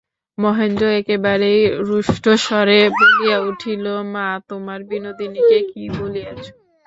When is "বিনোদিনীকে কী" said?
4.89-5.83